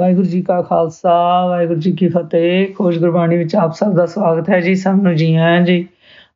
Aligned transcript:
ਵਾਹਿਗੁਰੂ 0.00 0.26
ਜੀ 0.26 0.42
ਕਾ 0.42 0.62
ਖਾਲਸਾ, 0.62 1.46
ਵਾਹਿਗੁਰੂ 1.46 1.80
ਜੀ 1.80 1.92
ਕੀ 1.92 2.08
ਫਤਿਹ। 2.08 2.74
ਖੋਜ 2.74 2.98
ਗੁਰਬਾਣੀ 2.98 3.36
ਵਿੱਚ 3.36 3.56
ਆਪ 3.56 3.72
ਸਭ 3.72 3.92
ਦਾ 3.92 4.06
ਸਵਾਗਤ 4.06 4.50
ਹੈ 4.50 4.60
ਜੀ, 4.60 4.74
ਸਭ 4.74 4.94
ਨੂੰ 5.02 5.16
ਜੀ 5.16 5.34
ਆਇਆਂ 5.34 5.60
ਜੀ। 5.60 5.88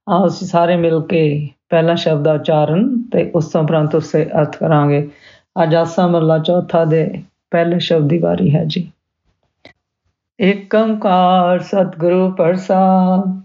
ਆਓ 0.08 0.26
ਅਸੀਂ 0.26 0.46
ਸਾਰੇ 0.46 0.76
ਮਿਲ 0.76 1.00
ਕੇ 1.00 1.48
ਪਹਿਲਾ 1.68 1.94
ਸ਼ਬਦ 1.94 2.22
ਦਾ 2.22 2.32
ਉਚਾਰਨ 2.32 3.02
ਤੇ 3.12 3.30
ਉਸ 3.34 3.46
ਤੋਂ 3.46 3.62
ਉਪਰੰਤ 3.62 3.94
ਉਸੇ 3.94 4.24
ਅਰਥ 4.24 4.56
ਕਰਾਂਗੇ। 4.56 5.10
ਅੱਜ 5.62 5.74
ਆਸਾ 5.74 6.06
ਮਹਲਾ 6.06 6.38
ਚੌਥਾ 6.38 6.84
ਦੇ 6.84 7.22
ਪਹਿਲੇ 7.50 7.78
ਸ਼ਬਦ 7.78 8.08
ਦੀ 8.08 8.18
ਵਾਰੀ 8.18 8.54
ਹੈ 8.54 8.64
ਜੀ। 8.64 8.90
ਏਕ 10.40 10.74
ਓੰਕਾਰ 10.74 11.58
ਸਤਿਗੁਰੂ 11.58 12.30
ਪ੍ਰਸਾਦ, 12.30 13.42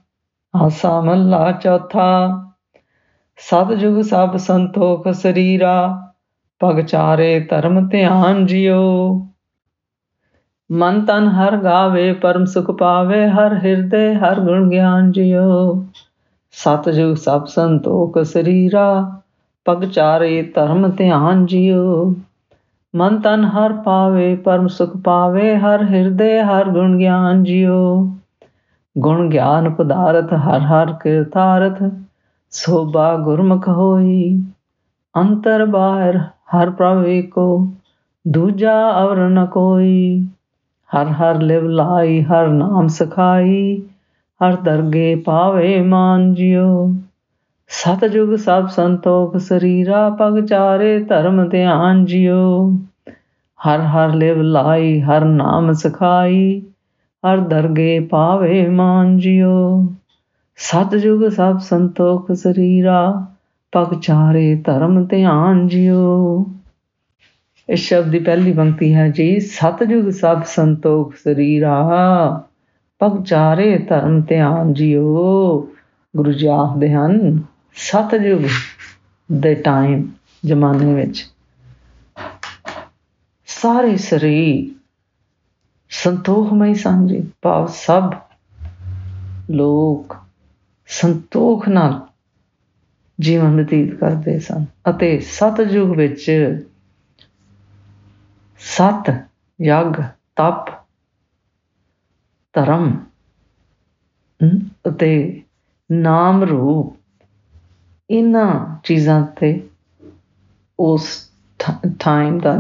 ਆਸਾ 0.55 1.01
ਮਹਲਾ 1.01 1.51
ਚੌਥਾ। 1.51 2.41
ਸਤਜੁਗ 3.37 4.01
ਸਭ 4.01 4.37
ਸੰਤੋਖ 4.37 5.07
ਸਰੀਰਾ 5.07 6.07
ਪਗ 6.59 6.81
ਚਾਰੇ 6.81 7.39
ਧਰਮ 7.39 7.87
ਧਿਆਨ 7.87 8.45
ਜਿਓ। 8.45 9.27
ਮਨ 10.69 11.01
ਤਨ 11.05 11.27
ਹਰ 11.27 11.57
ਗਾਵੇ, 11.57 12.13
ਪਰਮ 12.13 12.45
ਸੁਖ 12.45 12.71
ਪਾਵੇ, 12.71 13.27
ਹਰ 13.29 13.53
ਹਿਰਦੇ, 13.55 14.15
ਹਰ 14.15 14.39
ਗੁਣ 14.39 14.69
ਗਿਆਨ 14.69 15.11
ਜਿਓ 15.11 15.83
ਸਤਜੁਗ 16.51 17.15
ਸਭ 17.15 17.45
ਸੰਤੋਖ 17.45 18.17
ਸਰੀਰਾ, 18.23 19.21
ਪਗ 19.65 19.83
ਚਾਰੇ 19.85 20.41
ਧਰਮ 20.55 20.89
ਧਿਆਨ 20.89 21.45
ਜਿਓ 21.45 22.13
ਮਨ 22.93 23.19
ਤਨ 23.19 23.43
ਹਰ 23.43 23.73
ਪਾਵੇ, 23.73 24.35
ਪਰਮ 24.35 24.67
ਸੁਖ 24.67 24.97
ਪਾਵੇ, 24.97 25.55
ਹਰ 25.57 25.83
ਹਿਰਦੇ, 25.83 26.41
ਹਰ 26.41 26.69
ਗੁਣ 26.69 26.97
ਗਿਆਨ 26.97 27.43
ਜਿਓ 27.43 28.07
ਗੁਣ 28.95 29.29
ਗਿਆਨ 29.29 29.69
ਪਦਾਰਥ 29.69 30.33
ਹਰ 30.33 30.59
ਹਰ 30.61 30.93
ਕਿਰਤਾਰਥ, 30.93 31.83
ਸੋਭਾ 32.51 33.15
ਗੁਰਮੁਖ 33.17 33.67
ਹੋਈ। 33.69 34.43
ਅੰਤਰ 35.15 35.65
ਬਾਹਰ 35.65 36.17
ਹਰ 36.55 36.69
ਪ੍ਰਭ 36.69 37.05
ਏਕੋ, 37.05 37.67
ਦੂਜਾ 38.27 39.03
ਅਵਰ 39.03 39.17
ਨ 39.17 39.45
ਕੋਈ। 39.45 40.27
ਹਰ 40.93 41.05
ਹਰ 41.05 41.41
ਲਿਵ 41.41 41.67
ਲਾਈ, 41.67 42.21
ਹਰ 42.21 42.47
ਨਾਮ 42.47 42.87
ਸਖਾਈ, 42.87 43.81
ਹਰ 44.41 44.55
ਦਰਗੇ 44.55 45.15
ਪਾਵੇ 45.15 45.81
ਮਾਨ 45.81 46.33
ਜਿਉ। 46.33 46.95
ਸਤਜੁਗ 47.67 48.35
ਸਭ 48.35 48.67
ਸੰਤੋਖ, 48.67 49.37
ਸਰੀਰਾ 49.37 50.09
ਪਗ 50.09 50.45
ਚਾਰੇ 50.45 50.99
ਧਰਮ 50.99 51.49
ਧਿਆਨ 51.49 52.05
ਜਿਉ। 52.05 52.77
ਹਰ 53.67 53.79
ਹਰ 53.79 54.13
ਲਿਵ 54.13 54.41
ਲਾਈ, 54.41 55.01
ਹਰ 55.01 55.25
ਨਾਮ 55.25 55.73
ਸਖਾਈ, 55.73 56.61
ਹਰ 57.23 57.37
ਦਰਗੇ 57.37 57.99
ਪਾਵੇ 57.99 58.69
ਮਾਨ 58.69 59.17
ਜਿਉ। 59.17 59.85
ਸਤਜੁਗ 60.57 61.29
ਸਭ 61.29 61.57
ਸੰਤੋਖ, 61.57 62.31
ਸਰੀਰਾ 62.31 63.25
ਪਗ 63.71 63.99
ਚਾਰੇ 63.99 64.55
ਧਰਮ 64.65 65.05
ਧਿਆਨ 65.05 65.67
ਜਿਉ। 65.67 66.45
ਇਸ 67.69 67.79
ਸ਼ਬਦ 67.79 68.09
ਦੀ 68.09 68.19
ਪਹਿਲੀ 68.19 68.53
ਪੰਕਤੀ 68.53 68.93
ਹੈ 68.93 69.09
ਜੀ 69.09 69.39
ਸਤਜੁਗ 69.39 70.09
ਸਭ 70.09 70.43
ਸੰਤੋਖ 70.43 71.15
ਸਰੀਰਾ 71.15 71.77
ਪਗ 72.99 73.23
ਚਾਰੇ 73.23 73.77
ਧਰਮ 73.77 74.21
ਧਿਆਨ 74.21 74.73
ਜਿਉ। 74.73 75.61
ਗੁਰੂ 76.17 76.31
ਜੀ 76.31 76.47
ਆਖਦੇ 76.47 76.93
ਹਨ 76.93 77.41
ਸਤਜੁਗ 77.75 78.41
ਦੇ 79.31 79.55
ਟਾਈਮ 79.55 80.07
ਜ਼ਮਾਨੇ 80.45 80.93
ਵਿੱਚ 80.93 81.25
ਸਾਰੇ 83.47 83.97
ਸਰੀਰ 83.97 84.75
ਸੰਤੋਖਮਈ 85.89 86.73
ਸਨ 86.73 87.07
ਜੀ। 87.07 87.31
ਭਾਵ 87.41 87.67
ਸਭ 87.67 88.11
ਲੋਕ 89.51 90.15
ਸੰਤੋਖ 90.87 91.69
ਨਾਲ 91.69 91.99
ਜੀਵਨ 93.19 93.63
ਬਤੀਤ 93.63 93.95
ਕਰਦੇ 93.95 94.39
ਸਨ 94.39 94.65
ਅਤੇ 94.89 95.19
ਸਤਜੁਗ 95.19 95.97
ਵਿੱਚ 95.97 96.31
ਸਤ, 98.75 99.09
ਯਗ, 99.61 100.01
ਤਪ, 100.35 100.71
ਧਰਮ 102.53 102.91
ਅਤੇ 104.87 105.43
ਨਾਮ 105.91 106.43
ਰੂਪ। 106.43 106.97
ਇਹਨਾਂ 108.09 108.81
ਚੀਜ਼ਾਂ 108.83 109.21
ਤੇ 109.39 109.69
ਉਸ 110.79 111.31
ਟਾਈਮ 111.99 112.39
ਦਾ 112.39 112.55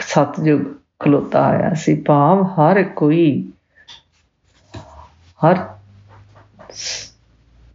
ਸਤਜੁਗ 0.00 0.60
ਖਲੋਤਾ 1.00 1.42
ਆਇਆ 1.42 1.74
ਸੀ। 1.74 1.94
ਭਾਵ 2.00 2.42
ਹਰ 2.42 2.82
ਕੋਈ, 2.82 3.52
ਹਰ 5.40 5.64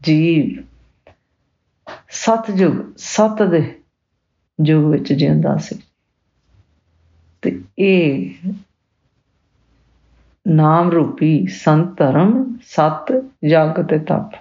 ਜੀਵ 0.04 0.64
ਸਤਜੁਗ 2.10 2.74
ਸਤ 2.98 3.44
ਦੇ 3.44 3.80
ਯੁਗ 4.66 4.92
ਵਿੱਚ 4.92 5.14
ਜਿਉਂਦਾ 5.14 5.58
ਸੀ। 5.58 5.80
ਤੇ 7.42 7.64
ਇਹ 7.80 8.36
ਨਾਮ 10.48 10.92
ਰੂਪੀ 10.92 11.48
ਸੰਤ 11.48 11.98
ਧਰਮ, 11.98 12.58
ਸਤ 12.62 13.24
ਜਗ 13.50 13.86
ਤੇ 13.86 14.00
ਤਪ। 14.00 14.32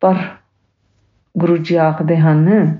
ਪਰ 0.00 0.16
ਗੁਰੂ 1.38 1.56
ਜੀ 1.56 1.74
ਆਖਦੇ 1.74 2.16
ਹਨ, 2.16 2.76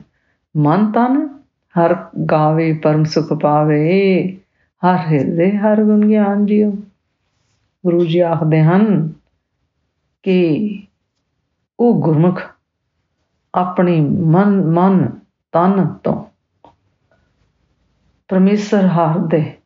ਮਨ 0.57 0.93
ਤਨ 0.93 1.39
ਹਰ 1.79 2.11
ਗਾਵੇ, 2.31 2.73
ਪਰਮ 2.73 3.05
ਸੁਖ 3.05 3.33
ਪਾਵੇ, 3.33 4.37
ਹਰ 4.87 4.99
ਹਿਰਦੇ 4.99 5.59
ਹਰ 5.59 5.85
ਗੁਣ 5.85 6.09
ਗਿਆਨ 6.09 6.47
ਜਿਉ। 6.47 6.71
ਗੁਰੂ 7.85 8.07
ਜੀ 8.07 8.19
ਆਖਦੇ 8.19 8.63
ਹਨ 8.63 9.13
ਕਿ 10.23 10.83
ਉਹ 11.81 12.03
ਗੁਰਮੁਖ 12.03 12.43
ਆਪਣੀ 13.55 14.01
ਮਨ 14.01 14.63
ਮਨ 14.65 15.21
ਤਨ 15.53 15.87
ਤੋਂ 15.87 16.32
ਪਰਮੇਸ਼ਰ 18.33 18.87
ਹਰ 18.87 19.19
ਦੇ 19.19 19.61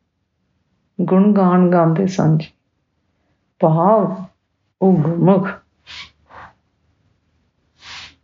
ਗੁਣ 1.01 1.33
ਗਾਣ 1.33 1.69
ਗਾਉਂਦੇ 1.69 2.07
ਸਨ 2.07 2.37
ਜੀ। 2.37 2.47
ਭਾਵ 3.59 4.23
ਉਹ 4.81 4.97
ਗੁਰਮੁਖ 4.97 5.47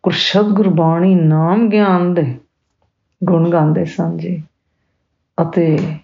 ਗੁਰਸ਼ਬਦ 0.04 0.48
ਗੁਰਬਾਣੀ 0.48 1.16
ਨਾਮ 1.16 1.70
ਗਿਆਨ 1.70 2.14
ਦੇ 2.14 2.40
ਗੁਣ 3.24 3.50
ਗਾਉਂਦੇ 3.50 3.86
ਸਨ 3.86 4.18
ਜੀ। 4.18 4.44
ਅਤੇ 5.42 5.98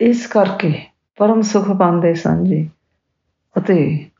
ਇਸ 0.00 0.26
ਕਰਕੇ 0.26 0.82
ਪਰਮ 1.16 1.42
ਸੁਖ 1.42 1.70
ਪਾਉਂਦੇ 1.70 2.14
ਸਨ 2.14 2.44
ਜੀ। 2.44 2.70
ਅਤੇ 3.58 4.10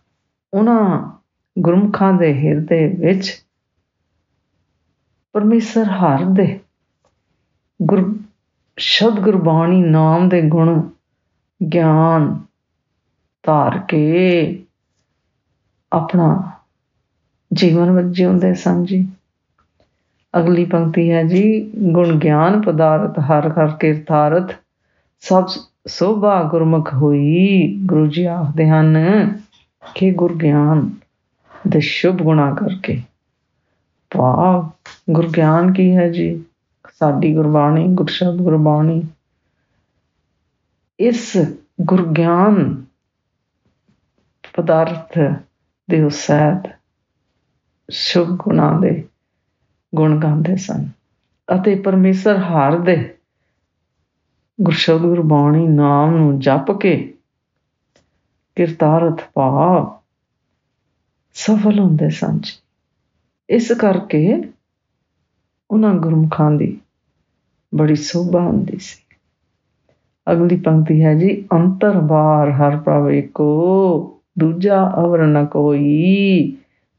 ਉਹਨਾਂ 0.55 1.13
ਗੁਰਮੁਖਾਂ 1.59 2.13
ਦੇ 2.13 2.35
ਹਿਰਦੇ 2.35 2.87
ਵਿੱਚ 2.89 3.45
ਪਰਮੇਸ਼ਰ 5.33 5.85
ਹਰ 5.85 6.25
ਦੇ 6.25 6.61
ਗੁਰ, 7.83 8.19
ਸ਼ਬਦ 8.77 9.21
ਗੁਰਬਾਣੀ 9.21 9.81
ਨਾਮ 9.81 10.29
ਦੇ 10.29 10.43
ਗੁਣ 10.43 10.83
ਗਿਆਨ 11.75 12.41
ਧਾਰ 13.43 13.79
ਕੇ 13.79 14.65
ਆਪਣਾ 15.93 16.51
ਜੀਵਨ 17.53 17.91
ਵਿੱਚ 17.91 18.17
ਜਿਉਂਦੇ 18.17 18.55
ਸਨ 18.55 18.85
ਜੀ। 18.85 19.09
ਅਗਲੀ 20.39 20.65
ਪੰਕਤੀ 20.65 21.11
ਹੈ 21.11 21.23
ਜੀ, 21.25 21.71
ਗੁਣ 21.79 22.19
ਗਿਆਨ 22.19 22.61
ਪਦਾਰਥ 22.61 23.19
ਹਰ 23.19 23.49
ਹਰ 23.49 23.77
ਕੀਰਤਾਰਥ 23.81 24.55
ਸਭ 25.21 25.47
ਸੋਭਾ 25.89 26.43
ਗੁਰਮੁਖ 26.43 26.95
ਹੋਈ। 26.95 27.79
ਗੁਰੂ 27.87 28.07
ਜੀ 28.07 28.25
ਆਖਦੇ 28.25 28.69
ਹਨ 28.69 28.97
ਕਿ 29.95 30.11
ਗੁਰ 30.11 30.35
ਗਿਆਨ 30.35 30.91
ਦੇ 31.69 31.81
ਸ਼ੁਭ 31.81 32.17
ਗੁਣਾ 32.17 32.55
ਕਰਕੇ। 32.55 33.03
ਭਾਵ 34.11 34.71
ਗੁਰ 35.11 35.29
ਗਿਆਨ 35.29 35.73
ਕੀ 35.73 35.97
ਹੈ 35.97 36.09
ਜੀ? 36.09 36.45
ਸਾਡੀ 36.99 37.35
ਗੁਰਬਾਣੀ, 37.35 37.87
ਗੁਰਸ਼ਬਦ 37.89 38.37
ਗੁਰਬਾਣੀ। 38.37 39.03
ਇਸ 41.01 41.37
ਗੁਰਗਿਆਨ 41.81 42.85
ਪਦਾਰਥ 44.57 45.19
ਦੇ 45.91 46.03
ਉਸੈਤ 46.03 46.71
ਸ਼ੁਭ 47.91 48.29
ਗੁਣਾ 48.29 48.79
ਦੇ 48.81 49.09
ਗੁਣ 49.95 50.19
ਗਾਉਂਦੇ 50.21 50.57
ਸਨ। 50.57 50.89
ਅਤੇ 51.49 51.75
ਪਰਮੇਸ਼ਰ 51.75 52.37
ਹਰ 52.37 52.79
ਦੇ 52.79 53.19
ਗੁਰਸ਼ਬਦ 54.61 55.01
ਗੁਰਬਾਣੀ 55.01 55.67
ਨਾਮ 55.69 56.17
ਨੂੰ 56.17 56.41
ਜਪ 56.41 56.73
ਕੇ 56.81 57.15
ਕਿਰਤਾਰਥ 58.57 59.23
ਭਾਵ 59.35 59.99
ਸਫਲ 61.35 61.79
ਹੁੰਦੇ 61.79 62.11
ਸਨ 62.11 62.41
ਇਸ 63.51 63.73
ਕਰਕੇ 63.73 64.43
ਉਹਨਾਂ 65.71 65.95
ਗੁਰਮੁਖਾਂ 65.95 66.51
ਦੀ 66.51 66.81
ਬੜੀ 67.77 67.95
ਸੋਭਾ 67.95 68.41
ਹੁੰਦੀ 68.41 68.79
ਸੀ। 68.79 69.17
ਅਗਲੀ 70.33 70.57
ਪੰਕਤੀ 70.57 71.05
ਹੈ 71.05 71.15
ਜੀ, 71.15 71.49
ਅੰਤਰ 71.53 72.01
ਬਾਹਰ 72.01 72.51
ਹਰ 72.51 72.77
ਪ੍ਰਭ 72.77 73.11
ਏਕੋ 73.11 74.21
ਦੂਜਾ 74.39 74.93
ਅਵਰ 74.99 75.27
ਨ 75.27 75.47
ਕੋਈ। 75.47 76.57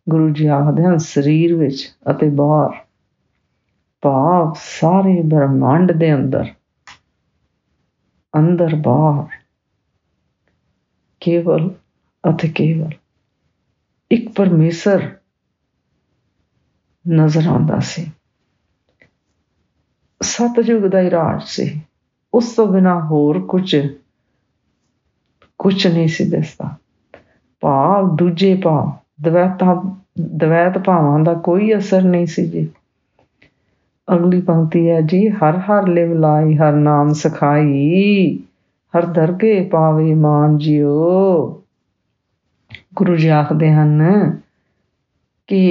ਗੁਰੂ 0.09 0.29
ਜੀ 0.29 0.47
ਆਖਦੇ 0.47 0.83
ਹਨ, 0.83 0.97
ਸਰੀਰ 0.97 1.55
ਵਿੱਚ 1.55 1.95
ਅਤੇ 2.11 2.29
ਬਾਹਰ। 2.29 2.85
ਭਾਵ 4.01 4.53
ਸਾਰੇ 4.57 5.21
ਬ੍ਰਹਮੰਡ 5.21 5.91
ਦੇ 5.91 6.13
ਅੰਦਰ 6.13 6.53
ਅੰਦਰ 8.37 8.75
ਬਾਹਰ। 8.75 9.37
ਕੇਵਲ 11.21 11.69
ਅਤੇ 12.29 12.47
ਕੇਵਲ 12.47 12.89
ਇੱਕ 14.11 14.31
ਪਰਮੇਸ਼ਰ 14.35 15.09
ਨਜ਼ਰ 17.07 17.47
ਆਉਂਦਾ 17.47 17.79
ਸੀ। 17.79 18.11
ਸਤਜੁਗ 20.25 20.83
ਦਾ 20.83 21.01
ਹੀ 21.01 21.09
ਰਾਜ 21.09 21.41
ਸੀ। 21.45 21.81
ਉਸ 22.33 22.53
ਤੋਂ 22.55 22.67
ਬਿਨਾ 22.67 22.99
ਹੋਰ 22.99 23.39
ਕੁਝ 23.39 23.75
ਕੁਝ 25.59 25.87
ਨਹੀਂ 25.87 26.07
ਸੀ 26.07 26.29
ਦਿਸਦਾ। 26.29 26.75
ਭਾਵ 27.61 28.15
ਦੂਜੇ 28.15 28.55
ਭਾਵ, 28.55 28.91
ਦਵੈਤਾਂ, 29.21 29.75
ਦਵੈਤ 30.21 30.77
ਭਾਵਾਂ 30.77 31.19
ਦਾ 31.19 31.33
ਕੋਈ 31.33 31.77
ਅਸਰ 31.77 32.01
ਨਹੀਂ 32.01 32.25
ਸੀ 32.25 32.49
ਜੀ। 32.49 32.69
ਅਗਲੀ 34.07 34.41
ਪੰਕਤੀ 34.41 34.89
ਹੈ 34.89 35.01
ਜੀ, 35.01 35.27
ਹਰ 35.29 35.57
ਹਰ 35.57 35.87
ਲਿਵ 35.87 36.13
ਲਾਈ, 36.13 36.55
ਹਰ 36.55 36.73
ਨਾਮ 36.73 37.13
ਸਖਾਈ, 37.13 38.39
ਹਰ 38.93 39.05
ਦਰਗੇ 39.05 39.61
ਪਾਵੇ 39.63 40.13
ਮਾਨ 40.13 40.57
ਜਿਓ 40.57 41.61
ਗੁਰੂ 42.95 43.15
ਜੀ 43.15 43.27
ਆਖਦੇ 43.27 43.71
ਹਨ 43.71 44.03
ਕਿ 45.47 45.63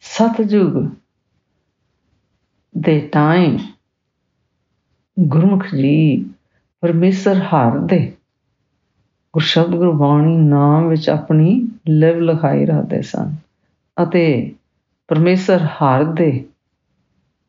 ਸਤਜੁਗ 0.00 0.88
ਦੇ 2.78 2.98
ਟਾਈਮ 3.12 3.58
ਗੁਰਮੁਖ 5.20 5.66
ਜੀ, 5.74 6.24
ਪਰਮੇਸ਼ਰ 6.80 7.38
ਹਰ 7.38 7.78
ਦੇ। 7.78 8.12
ਗੁਰਸ਼ਬਦ 9.34 9.74
ਗੁਰਬਾਣੀ 9.74 10.36
ਨਾਮ 10.36 10.88
ਵਿੱਚ 10.88 11.10
ਆਪਣੀ 11.10 11.68
ਲਿਵ 11.88 12.20
ਲਖਾਈ 12.20 12.66
ਰਹਦੇ 12.66 13.02
ਸਨ 13.02 13.34
ਅਤੇ 14.02 14.54
ਪਰਮੇਸ਼ਰ 15.08 15.58
ਹਰ 15.58 16.04
ਦੇ 16.04 16.44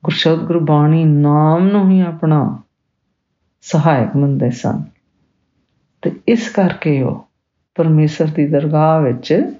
ਗੁਰਸ਼ਬਦ 0.04 0.40
ਗੁਰਬਾਣੀ 0.40 1.04
ਨਾਮ 1.04 1.68
ਨੂੰ 1.68 1.90
ਹੀ 1.90 2.02
ਆਪਣਾ 2.02 2.60
ਸਹਾਇਕ 3.62 4.16
ਮੰਨਦੇ 4.16 4.52
ਸਨ। 4.52 4.84
ਤੇ 6.02 6.12
ਇਸ 6.28 6.50
ਕਰਕੇ 6.50 7.02
ਉਹ 7.04 7.28
ਪਰਮੇਸ਼ਰ 7.76 8.28
ਦੀ 8.28 8.48
ਦਰਗਾਹ 8.48 9.02
ਵਿੱਚ 9.02 9.54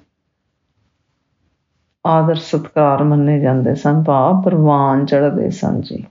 ਆਦਰ 2.06 2.34
ਸਤਕਾਰ 2.34 3.02
ਮੰਨੇ 3.02 3.40
ਜਾਂਦੇ 3.40 3.74
ਸਨ, 3.74 4.02
ਭਾਵ 4.02 4.42
ਪ੍ਰਵਾਨ 4.42 5.06
ਚੜਦੇ 5.06 5.50
ਸਨ 5.50 5.80
ਜੀ। 5.80 6.04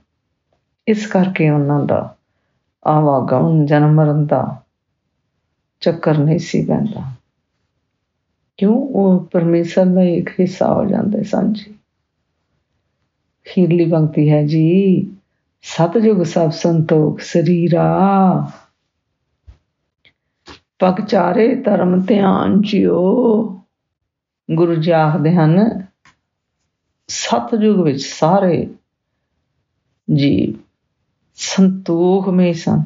ਇਸ 0.88 1.06
ਕਰਕੇ 1.06 1.50
ਉਹਨਾਂ 1.50 1.84
ਦਾ 1.84 2.16
ਆਵਾਗਮਨ 2.86 3.66
ਜਨਮ 3.66 3.92
ਮਰਨ 3.92 4.26
ਦਾ 4.26 4.62
ਚੱਕਰ 5.80 6.18
ਨਹੀਂ 6.18 6.38
ਸੀ 6.38 6.64
ਪੈਂਦਾ। 6.64 7.12
ਕਿਉਂ? 8.56 8.74
ਉਹ 8.74 9.28
ਪਰਮੇਸ਼ਰ 9.32 9.86
ਦਾ 9.86 10.02
ਇੱਕ 10.02 10.30
ਹਿੱਸਾ 10.40 10.74
ਹੋ 10.74 10.84
ਜਾਂਦੇ 10.84 11.22
ਸਨ 11.22 11.52
ਜੀ। 11.52 11.74
ਖੀਰਲੀ 13.44 13.90
ਪੰਕਤੀ 13.90 14.30
ਹੈ 14.30 14.46
ਜੀ 14.46 15.00
ਸਤਜੁਗ 15.62 16.22
ਸਭ 16.22 16.50
ਸੰਤੋਖ 16.50 17.20
ਸਰੀਰਾ। 17.20 17.98
ਪਗ 20.78 21.04
ਚਾਰੇ 21.04 21.54
ਧਰਮ 21.54 22.00
ਧਿਆਨ 22.00 22.60
ਜਿਓ 22.60 23.42
ਗੁਰੂ 24.54 24.74
ਜੀ 24.74 24.90
ਆਖਦੇ 24.90 25.34
ਹਨ 25.34 25.86
ਸਤਜੁਗ 27.08 27.80
ਵਿੱਚ 27.80 28.02
ਸਾਰੇ 28.02 28.70
ਜੀ 30.14 30.58
ਸੰਤੋਖ 31.46 32.28
ਮੇ 32.28 32.52
ਸਨ 32.52 32.82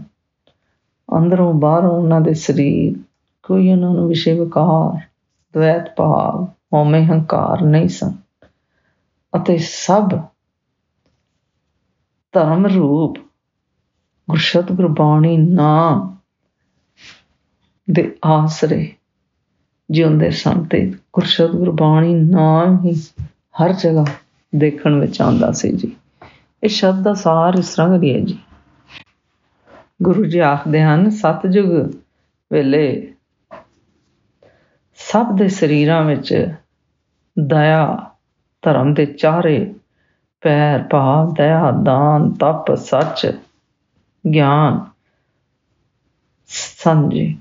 ਅੰਦਰੋਂ 1.18 1.54
ਬਾਹਰੋਂ 1.54 1.90
ਉਹਨਾਂ 1.90 2.20
ਦੇ 2.20 2.34
ਸਰੀਰ, 2.34 2.96
ਕੋਈ 3.42 3.72
ਉਹਨਾਂ 3.72 3.90
ਨੂੰ 3.90 4.08
ਵਿਸ਼ੇ 4.08 4.40
ਵਿਕਾਰ 4.40 5.00
ਦ્વੈਤ 5.52 5.94
ਭਾਵ, 5.96 6.46
ਹਉਮੈ 6.74 7.04
ਹੰਕਾਰ 7.04 7.62
ਨਹੀਂ 7.62 7.88
ਸਨ। 7.88 8.12
ਅਤੇ 9.36 9.58
ਸਭ 9.58 10.10
ਧਰਮ 12.32 12.66
ਰੂਪ, 12.66 13.18
ਗੁਰਸ਼ਤ 14.30 14.72
ਗੁਰਬਾਣੀ 14.72 15.36
ਨਾਮ 15.36 16.16
ਦੇ 17.90 18.16
ਆਸਰੇ 18.24 18.94
ਜਿਉਂਦੇ 19.90 20.30
ਸਨ 20.30 20.64
ਤੇ 20.64 20.94
ਗੁਰਸ਼ਤ 21.12 21.50
ਗੁਰਬਾਣੀ 21.50 22.14
ਨਾਮ 22.14 22.84
ਹੀ 22.84 22.94
ਹਰ 23.62 23.72
ਜਗ੍ਹਾ 23.72 24.04
ਦੇਖਣ 24.56 25.00
ਵਿੱਚ 25.00 25.20
ਆਉਂਦਾ 25.20 25.52
ਸੀ 25.52 25.72
ਜੀ। 25.72 25.96
ਇਹ 26.64 26.68
ਸ਼ਬਦ 26.68 27.02
ਦਾ 27.02 27.14
ਸਾਰ 27.14 27.54
ਇਸ 27.54 27.68
ਤਰ੍ਹਾਂ 27.68 27.88
ਹੈ 28.14 28.20
ਜੀ। 28.20 28.38
ਗੁਰੂ 30.02 30.24
ਜੀ 30.24 30.38
ਆਖਦੇ 30.38 30.82
ਹਨ 30.82 31.10
ਸਤਜੁਗ 31.10 31.70
ਵੇਲੇ 32.52 33.14
ਸਭ 34.94 35.36
ਦੇ 35.36 35.48
ਸਰੀਰਾਂ 35.48 36.02
ਵਿੱਚ 36.04 36.54
ਦਇਆ, 37.38 38.10
ਧਰਮ 38.62 38.94
ਦੇ 38.94 39.06
ਚਾਰੇ 39.06 39.74
ਪੈਰ, 40.40 40.82
ਭਾਵ, 40.82 41.34
ਦਇਆ, 41.34 41.70
ਦਾਨ, 41.70 42.30
ਤਪ, 42.30 42.74
ਸੱਚ, 42.74 43.38
ਗਿਆਨ 44.34 44.84
ਸੰਜੀ 46.48 47.38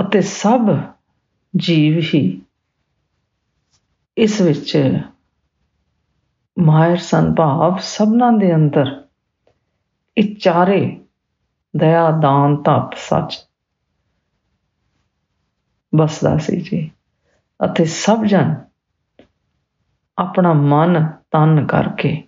ਅਤੇ 0.00 0.20
ਸਭ 0.20 0.76
ਜੀਵ 1.56 1.98
ਹੀ 2.14 2.42
ਇਸ 4.16 4.40
ਵਿੱਚ 4.40 5.00
ਮਾਇਰ 6.58 6.96
ਸਨ, 6.96 7.34
ਭਾਵ 7.34 7.78
ਸਭਨਾਂ 7.78 8.32
ਦੇ 8.32 8.54
ਅੰਦਰ 8.54 9.05
ਇਹ 10.18 10.34
ਚਾਰੇ 10.36 11.00
ਦਇਆ, 11.76 12.10
ਦਾਨ, 12.10 12.56
ਤਪ, 12.56 12.94
ਸੱਚ 12.96 13.46
ਬਸਦਾ 15.94 16.38
ਸੀ 16.38 16.60
ਜੀ। 16.60 16.90
ਅਤੇ 17.64 17.84
ਸਭ 17.84 18.24
ਜਨ 18.24 18.54
ਆਪਣਾ 20.18 20.52
ਮਨ 20.52 21.12
ਤਨ 21.30 21.66
ਕਰਕੇ 21.66 22.22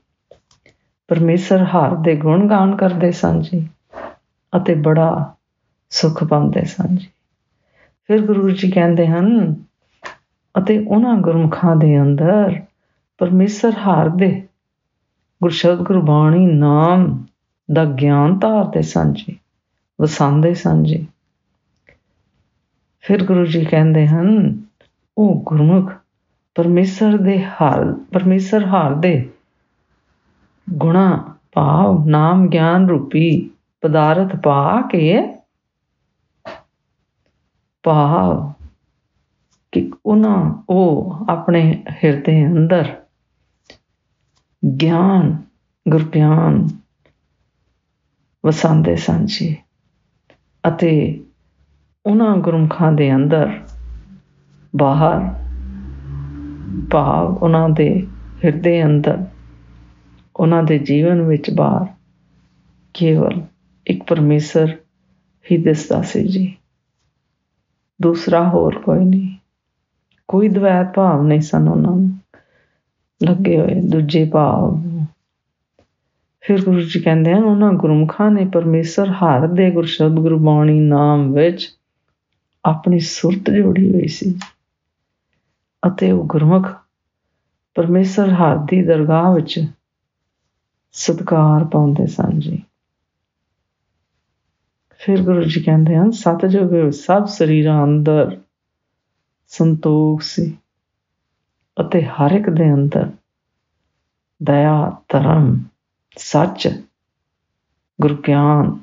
ਪਰਮੇਸ਼ਰ 1.09 1.65
ਹਰ 1.65 1.97
ਦੇ 1.97 2.17
ਗੁਣ 2.17 2.49
ਗਾਨ 2.49 2.77
ਕਰਦੇ 2.77 3.13
ਸਨ 3.13 3.41
ਜੀ 3.41 3.69
ਅਤੇ 4.57 4.75
ਬੜਾ 4.75 5.35
ਸੁਖ 5.91 6.25
ਪਾਉਂਦੇ 6.25 6.65
ਸਨ 6.65 6.97
ਜੀ। 6.97 7.09
ਫਿਰ 8.07 8.27
ਗੁਰੂ 8.27 8.51
ਜੀ 8.51 8.71
ਕਹਿੰਦੇ 8.71 9.07
ਹਨ, 9.07 9.55
ਅਤੇ 10.59 10.85
ਉਹਨਾਂ 10.89 11.17
ਗੁਰਮੁਖਾਂ 11.17 11.77
ਦੇ 11.77 12.01
ਅੰਦਰ 12.01 12.63
ਪਰਮੇਸ਼ਰ 13.19 13.71
ਹਰ 13.71 14.09
ਦੇ 14.09 14.49
ਗੁਰਸ਼ਬਦ 15.43 15.79
ਗੁਰਬਾਣੀ 15.79 16.47
ਨਾਮ 16.47 17.25
ਦਾ 17.73 17.85
ਗਿਆਨ 17.85 18.39
ਧਾਰਦੇ 18.39 18.83
ਸਨ 18.83 19.13
ਜੀ 19.13 19.39
ਵਸਾਉਂਦੇ 20.01 20.55
ਸਨ 20.55 20.83
ਜੀ 20.83 21.07
ਫਿਰ 23.01 23.25
ਗੁਰੂ 23.25 23.47
ਜੀ 23.47 23.65
ਕਹਿੰਦੇ 23.65 24.07
ਹਨ 24.07 24.59
ਉਹ 25.19 25.43
ਗੁਰਮੁਖ, 25.47 25.93
ਪਰਮੇਸ਼ਰ 26.55 27.17
ਦੇ 27.17 27.45
ਹਾਲ, 27.45 27.93
ਪਰਮੇਸ਼ਰ 28.13 28.67
ਹਾਲ 28.67 29.01
ਦੇ 29.01 29.31
ਗੁਣਾ 30.71 31.37
ਭਾਵ, 31.53 32.07
ਨਾਮ 32.07 32.49
ਗਿਆਨ 32.49 32.89
ਰੂਪੀ 32.89 33.51
ਪਦਾਰਥ 33.81 34.37
ਪਾ 34.37 34.81
ਕੇ 34.81 35.23
ਭਾਵ 37.83 38.53
ਕਿ 39.73 39.91
ਉਹਨਾਂ, 40.07 40.63
ਉਹ 40.71 41.27
ਆਪਣੇ 41.29 41.85
ਹਿਰਦੇ 42.05 42.47
ਅੰਦਰ 42.47 42.97
ਗਿਆਨ, 44.77 45.37
ਗੁਰਗਿਆਨ 45.89 46.69
ਵਸਾਉਂਦੇ 48.49 48.97
ਸਨ 48.97 49.27
ਜੀ। 49.27 49.57
ਅਤੇ 50.69 51.21
ਉਹਨਾਂ 52.07 52.37
ਗੁਰਮਖਾਂ 52.37 52.93
ਦੇ 52.93 53.15
ਅੰਦਰ 53.15 53.61
ਬਾਹਰ 54.77 55.35
ਭਾਵ 56.91 57.39
ਉਹਨਾਂ 57.43 57.69
ਦੇ 57.69 58.07
ਹਿਰਦੇ 58.45 58.85
ਅੰਦਰ 58.85 59.25
ਉਹਨਾਂ 60.37 60.63
ਦੇ 60.63 60.79
ਜੀਵਨ 60.79 61.23
ਵਿੱਚ 61.23 61.51
ਬਾਹਰ 61.51 61.87
ਕੇਵਲ 62.95 63.43
ਇੱਕ 63.87 64.03
ਪਰਮੇਸ਼ਰ 64.03 64.77
ਹੀ 65.53 65.57
ਦਿਸਦਾ 65.57 66.03
ਸੀ 66.03 66.29
ਜੀ। 66.29 66.57
ਦੂਸਰਾ 68.03 68.49
ਹੋਰ 68.49 68.79
ਕੋਈ 68.79 69.05
ਨਹੀਂ। 69.05 69.37
ਕੋਈ 70.29 70.49
ਦਵੈਤ 70.49 70.95
ਭਾਵ 70.95 71.23
ਨਹੀਂ 71.23 71.41
ਸਨ 71.41 71.69
ਉਹਨਾਂ 71.69 71.93
ਨੂੰ। 71.93 72.19
ਲੱਗੇ 73.23 73.61
ਹੋਏ। 73.61 73.81
ਦੂਜੇ 73.81 74.25
ਭਾਵ 74.25 74.83
ਫਿਰ 76.49 76.65
ਗੁਰੂ 76.65 76.81
ਜੀ 76.81 77.01
ਕਹਿੰਦੇ 77.01 77.33
ਹਨ, 77.35 77.45
ਉਹਨਾਂ 77.45 77.73
ਗੁਰਮੁਖਾਂ 77.73 78.31
ਨੇ 78.31 78.45
ਪਰਮੇਸ਼ਰ 78.45 79.11
ਹਰ 79.13 79.47
ਦੇ 79.47 79.71
ਗੁਰਸ਼ਬਦ 79.71 80.15
ਗੁਰਬਾਣੀ 80.15 80.79
ਨਾਮ 80.81 81.33
ਵਿੱਚ 81.33 81.69
ਆਪਣੀ 82.65 82.99
ਸੁਰਤ 82.99 83.51
ਜੋੜੀ 83.51 83.95
ਹੋਈ 83.95 84.09
ਸੀ 84.09 84.39
ਅਤੇ 85.83 86.11
ਉਹ 86.13 86.25
ਗੁਰਮੁਖ 86.27 86.69
ਪਰਮੇਸ਼ਰ 87.75 88.31
ਹਰ 88.31 88.57
ਦੀ 88.57 88.83
ਦਰਗਾਹ 88.83 89.35
ਵਿੱਚ 89.35 89.61
ਸਤਕਾਰ 90.93 91.65
ਪਾਉਂਦੇ 91.65 92.07
ਸਨ 92.07 92.39
ਜੀ। 92.39 92.63
ਫਿਰ 95.01 95.23
ਗੁਰੂ 95.23 95.43
ਜੀ 95.43 95.61
ਕਹਿੰਦੇ 95.61 95.97
ਹਨ 95.97 96.11
ਸਤਜੁਗ 96.11 96.91
ਸਭ 96.91 97.27
ਸਰੀਰਾਂ 97.27 97.85
ਅੰਦਰ 97.85 98.37
ਸੰਤੋਖ 99.47 100.23
ਸੀ 100.23 100.57
ਅਤੇ 101.77 102.03
ਹਰ 102.03 102.31
ਇੱਕ 102.31 102.51
ਦੇ 102.51 102.75
ਅੰਦਰ 102.75 103.11
ਦਇਆ, 104.43 104.97
ਧਰਮ 105.09 105.59
ਸੱਚ 106.17 106.69
ਗੁਰਗਿਆਨ 108.01 108.79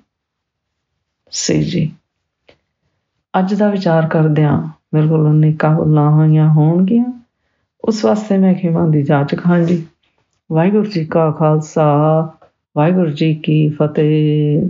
ਸੀ 1.31 1.63
ਜੀ। 1.63 1.91
ਅੱਜ 3.39 3.53
ਦਾ 3.53 3.69
ਵਿਚਾਰ 3.69 4.07
ਕਰਦਿਆਂ 4.07 4.67
ਮੇਰੇ 4.93 5.07
ਕੋਲ 5.07 5.31
ਅਨੇਕਾਂ 5.31 5.79
ਗੱਲਾਂ 5.79 6.11
ਹੋਈਆਂ 6.11 6.49
ਹੋਣਗੀਆਂ। 6.49 7.23
ਉਸ 7.85 8.05
ਵਾਸਤੇ 8.05 8.37
ਮੈਂ 8.37 8.55
ਖਿਮਾ 8.55 8.87
ਦੀ 8.87 9.03
ਜਾਂਚ 9.03 9.35
ਖਾਂ 9.35 9.59
ਜੀ। 9.59 9.87
ਵਾਹਿਗੁਰੂ 10.51 10.85
ਜੀ 10.85 11.05
ਕਾ 11.05 11.31
ਖਾਲਸਾ, 11.31 12.21
ਵਾਹਿਗੁਰੂ 12.77 13.11
ਜੀ 13.11 13.35
ਕੀ 13.35 13.69
ਫਤਿਹ। 13.69 14.69